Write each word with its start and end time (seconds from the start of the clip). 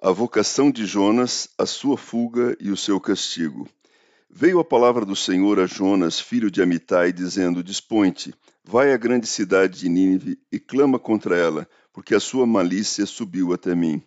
A 0.00 0.12
vocação 0.12 0.70
de 0.70 0.86
Jonas, 0.86 1.48
a 1.58 1.66
sua 1.66 1.98
fuga 1.98 2.56
e 2.60 2.70
o 2.70 2.76
seu 2.76 3.00
castigo. 3.00 3.68
Veio 4.30 4.60
a 4.60 4.64
palavra 4.64 5.04
do 5.04 5.16
Senhor 5.16 5.58
a 5.58 5.66
Jonas, 5.66 6.20
filho 6.20 6.52
de 6.52 6.62
Amitai, 6.62 7.12
dizendo: 7.12 7.64
Dispõe-te, 7.64 8.32
vai 8.62 8.92
à 8.92 8.96
grande 8.96 9.26
cidade 9.26 9.80
de 9.80 9.88
Nínive 9.88 10.38
e 10.52 10.60
clama 10.60 11.00
contra 11.00 11.36
ela, 11.36 11.68
porque 11.92 12.14
a 12.14 12.20
sua 12.20 12.46
malícia 12.46 13.04
subiu 13.06 13.52
até 13.52 13.74
mim. 13.74 14.00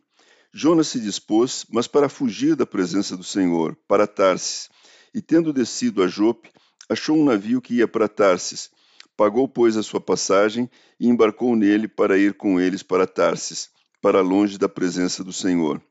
Jonas 0.53 0.87
se 0.87 0.97
dispôs, 0.97 1.65
mas 1.69 1.87
para 1.87 2.07
fugir 2.07 2.55
da 2.55 2.65
presença 2.65 3.17
do 3.17 3.23
Senhor, 3.23 3.75
para 3.85 4.07
Tarsis, 4.07 4.69
e 5.13 5.21
tendo 5.21 5.51
descido 5.51 6.01
a 6.03 6.07
Jope, 6.07 6.49
achou 6.87 7.17
um 7.17 7.25
navio 7.25 7.61
que 7.61 7.75
ia 7.75 7.87
para 7.87 8.07
Tarsis. 8.07 8.69
Pagou, 9.17 9.45
pois, 9.45 9.75
a 9.75 9.83
sua 9.83 9.99
passagem 9.99 10.69
e 10.97 11.09
embarcou 11.09 11.53
nele 11.53 11.89
para 11.89 12.17
ir 12.17 12.35
com 12.35 12.61
eles 12.61 12.81
para 12.81 13.05
Tarsis 13.05 13.69
para 14.01 14.21
longe 14.21 14.57
da 14.57 14.67
presença 14.67 15.23
do 15.23 15.31
Senhor. 15.31 15.81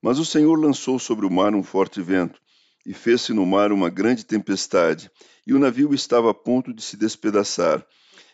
Mas 0.00 0.18
o 0.18 0.24
Senhor 0.24 0.54
lançou 0.54 0.98
sobre 0.98 1.26
o 1.26 1.30
mar 1.30 1.54
um 1.54 1.62
forte 1.62 2.00
vento, 2.00 2.40
e 2.86 2.94
fez-se 2.94 3.32
no 3.32 3.44
mar 3.44 3.72
uma 3.72 3.90
grande 3.90 4.24
tempestade, 4.24 5.10
e 5.46 5.52
o 5.52 5.58
navio 5.58 5.92
estava 5.92 6.30
a 6.30 6.34
ponto 6.34 6.72
de 6.72 6.80
se 6.80 6.96
despedaçar. 6.96 7.84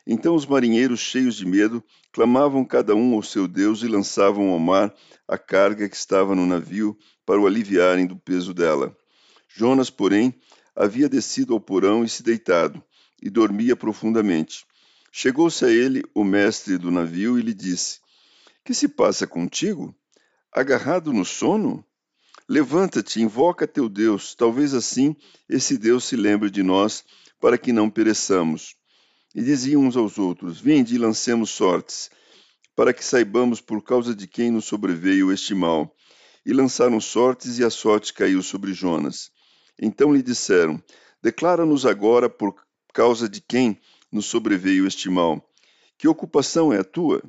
Então 0.07 0.35
os 0.35 0.45
marinheiros, 0.45 1.01
cheios 1.01 1.37
de 1.37 1.47
medo, 1.47 1.83
clamavam 2.13 2.65
cada 2.65 2.95
um 2.95 3.15
ao 3.15 3.23
seu 3.23 3.49
Deus 3.49 3.83
e 3.83 3.89
lançavam 3.89 4.51
ao 4.51 4.59
mar 4.59 4.93
a 5.27 5.39
carga 5.39 5.89
que 5.89 5.97
estava 5.97 6.35
no 6.35 6.45
navio 6.45 6.97
para 7.25 7.41
o 7.41 7.47
aliviarem 7.47 8.07
do 8.07 8.17
peso 8.17 8.53
dela. 8.53 8.95
Jonas, 9.49 9.89
porém, 9.89 10.35
havia 10.75 11.09
descido 11.09 11.55
ao 11.55 11.61
porão 11.61 12.05
e 12.05 12.09
se 12.09 12.23
deitado, 12.23 12.83
e 13.23 13.31
dormia 13.31 13.77
profundamente. 13.77 14.67
Chegou-se 15.13 15.65
a 15.65 15.71
ele 15.71 16.03
o 16.15 16.25
mestre 16.25 16.77
do 16.77 16.91
navio 16.91 17.39
e 17.39 17.43
lhe 17.43 17.55
disse: 17.55 18.02
que 18.65 18.75
se 18.75 18.89
passa 18.89 19.27
contigo? 19.27 19.95
Agarrado 20.53 21.13
no 21.13 21.25
sono? 21.25 21.85
Levanta-te, 22.49 23.21
invoca 23.21 23.67
teu 23.67 23.89
Deus, 23.89 24.35
talvez 24.35 24.75
assim 24.75 25.17
esse 25.49 25.79
Deus 25.79 26.05
se 26.05 26.17
lembre 26.17 26.51
de 26.51 26.63
nós, 26.63 27.05
para 27.41 27.57
que 27.59 27.73
não 27.73 27.89
pereçamos. 27.89 28.77
E 29.35 29.43
diziam 29.43 29.83
uns 29.83 29.97
aos 29.97 30.19
outros: 30.19 30.61
Vinde 30.61 30.95
e 30.95 30.99
lancemos 30.99 31.51
sortes, 31.51 32.11
para 32.77 32.93
que 32.93 33.05
saibamos 33.05 33.61
por 33.61 33.83
causa 33.83 34.15
de 34.15 34.27
quem 34.27 34.51
nos 34.51 34.67
sobreveio 34.67 35.33
este 35.33 35.55
mal. 35.55 35.95
E 36.45 36.53
lançaram 36.53 37.01
sortes, 37.01 37.59
e 37.59 37.65
a 37.65 37.71
sorte 37.71 38.13
caiu 38.13 38.43
sobre 38.43 38.73
Jonas. 38.73 39.31
Então 39.81 40.13
lhe 40.13 40.23
disseram: 40.23 40.83
Declara-nos 41.23 41.87
agora 41.87 42.29
por 42.29 42.55
causa 42.93 43.29
de 43.29 43.41
quem 43.41 43.81
nos 44.11 44.27
sobreveio 44.27 44.87
este 44.87 45.09
mal. 45.09 45.49
Que 45.97 46.07
ocupação 46.07 46.73
é 46.73 46.81
a 46.81 46.85
tua? 46.85 47.23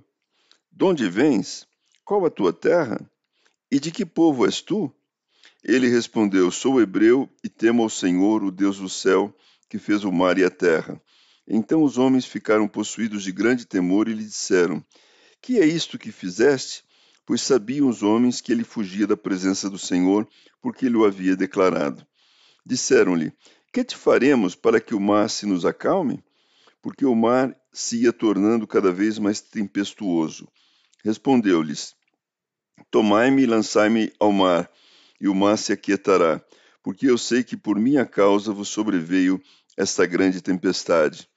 De 0.75 0.83
onde 0.85 1.07
vens? 1.07 1.67
Qual 2.03 2.25
a 2.25 2.31
tua 2.31 2.51
terra? 2.51 2.99
E 3.69 3.79
de 3.79 3.91
que 3.91 4.03
povo 4.03 4.43
és 4.43 4.59
tu? 4.59 4.91
Ele 5.63 5.87
respondeu: 5.87 6.49
Sou 6.49 6.81
hebreu 6.81 7.29
e 7.43 7.47
temo 7.47 7.83
ao 7.83 7.89
Senhor, 7.89 8.43
o 8.43 8.49
Deus 8.49 8.79
do 8.79 8.89
céu, 8.89 9.31
que 9.69 9.77
fez 9.77 10.03
o 10.03 10.11
mar 10.11 10.39
e 10.39 10.43
a 10.43 10.49
terra. 10.49 10.99
Então 11.47 11.83
os 11.83 11.99
homens 11.99 12.25
ficaram 12.25 12.67
possuídos 12.67 13.21
de 13.21 13.31
grande 13.31 13.67
temor 13.67 14.07
e 14.07 14.13
lhe 14.13 14.23
disseram: 14.23 14.83
Que 15.39 15.59
é 15.59 15.65
isto 15.65 15.99
que 15.99 16.11
fizeste? 16.11 16.83
Pois 17.23 17.41
sabiam 17.41 17.87
os 17.87 18.01
homens 18.01 18.41
que 18.41 18.51
ele 18.51 18.63
fugia 18.63 19.05
da 19.05 19.15
presença 19.15 19.69
do 19.69 19.77
Senhor, 19.77 20.27
porque 20.59 20.87
ele 20.87 20.97
o 20.97 21.05
havia 21.05 21.35
declarado. 21.35 22.03
Disseram-lhe: 22.65 23.31
Que 23.71 23.83
te 23.83 23.95
faremos 23.95 24.55
para 24.55 24.81
que 24.81 24.95
o 24.95 24.99
mar 24.99 25.29
se 25.29 25.45
nos 25.45 25.65
acalme? 25.65 26.23
Porque 26.83 27.05
o 27.05 27.15
mar 27.15 27.55
se 27.71 28.03
ia 28.03 28.11
tornando 28.11 28.67
cada 28.67 28.91
vez 28.91 29.17
mais 29.17 29.39
tempestuoso. 29.39 30.47
Respondeu-lhes: 31.03 31.95
Tomai-me 32.91 33.43
e 33.43 33.45
lançai-me 33.45 34.11
ao 34.19 34.33
mar, 34.33 34.69
e 35.19 35.29
o 35.29 35.33
mar 35.33 35.57
se 35.57 35.71
aquietará, 35.71 36.43
porque 36.83 37.09
eu 37.09 37.17
sei 37.17 37.41
que 37.41 37.55
por 37.55 37.79
minha 37.79 38.05
causa 38.05 38.51
vos 38.51 38.67
sobreveio 38.67 39.41
esta 39.77 40.05
grande 40.05 40.41
tempestade. 40.41 41.29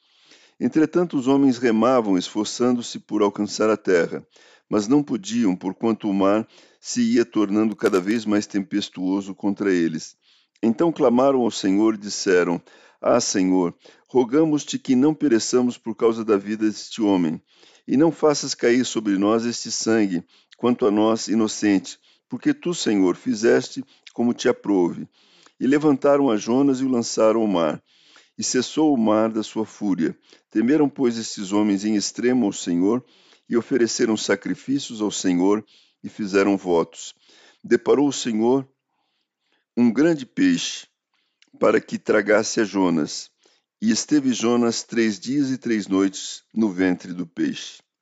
Entretanto, 0.59 1.17
os 1.17 1.29
homens 1.29 1.59
remavam, 1.59 2.19
esforçando-se 2.19 2.99
por 2.99 3.23
alcançar 3.23 3.71
a 3.71 3.77
terra, 3.77 4.27
mas 4.69 4.89
não 4.89 5.01
podiam, 5.01 5.55
porquanto 5.55 6.11
o 6.11 6.15
mar 6.15 6.47
se 6.81 7.03
ia 7.03 7.25
tornando 7.25 7.77
cada 7.77 8.01
vez 8.01 8.25
mais 8.25 8.47
tempestuoso 8.49 9.33
contra 9.33 9.73
eles. 9.73 10.17
Então 10.61 10.91
clamaram 10.91 11.43
ao 11.43 11.51
Senhor 11.53 11.95
e 11.95 11.99
disseram: 11.99 12.61
Ah, 13.01 13.21
Senhor, 13.21 13.75
rogamos-te 14.09 14.79
que 14.79 14.95
não 14.97 15.15
pereçamos 15.15 15.77
por 15.77 15.95
causa 15.95 16.25
da 16.25 16.37
vida 16.37 16.67
deste 16.67 17.03
homem 17.03 17.41
e 17.87 17.97
não 17.97 18.11
faças 18.11 18.55
cair 18.55 18.85
sobre 18.85 19.17
nós 19.17 19.45
este 19.45 19.71
sangue, 19.71 20.25
quanto 20.57 20.87
a 20.87 20.91
nós 20.91 21.29
inocente, 21.29 21.99
porque 22.29 22.53
tu, 22.53 22.75
Senhor, 22.75 23.15
fizeste 23.17 23.85
como 24.13 24.35
te 24.35 24.49
aprouve. 24.49 25.09
E 25.61 25.67
levantaram 25.67 26.31
a 26.31 26.37
Jonas 26.37 26.81
e 26.81 26.85
o 26.85 26.89
lançaram 26.89 27.41
ao 27.41 27.47
mar. 27.47 27.83
E 28.37 28.43
cessou 28.43 28.93
o 28.93 28.99
mar 28.99 29.31
da 29.31 29.43
sua 29.43 29.65
fúria. 29.65 30.19
Temeram, 30.51 30.89
pois, 30.89 31.17
estes 31.17 31.53
homens 31.53 31.85
em 31.85 31.95
extremo 31.95 32.47
ao 32.47 32.53
Senhor, 32.53 33.05
e 33.49 33.57
ofereceram 33.57 34.17
sacrifícios 34.17 35.01
ao 35.01 35.11
Senhor, 35.11 35.65
e 36.03 36.09
fizeram 36.09 36.57
votos. 36.57 37.15
Deparou 37.63 38.09
o 38.09 38.13
Senhor 38.13 38.69
um 39.77 39.93
grande 39.93 40.27
peixe, 40.27 40.87
para 41.59 41.81
que 41.81 41.99
tragasse 41.99 42.61
a 42.61 42.65
Jonas. 42.65 43.31
E 43.81 43.91
esteve 43.91 44.33
Jonas 44.33 44.83
três 44.83 45.19
dias 45.19 45.51
e 45.51 45.59
três 45.59 45.87
noites 45.87 46.43
no 46.55 46.71
ventre 46.71 47.13
do 47.13 47.27
peixe. 47.27 47.83